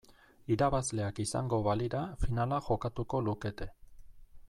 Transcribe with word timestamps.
Irabazleak 0.55 1.21
izango 1.25 1.59
balira 1.69 2.01
finala 2.25 2.61
jokatuko 2.71 3.21
lukete. 3.29 3.73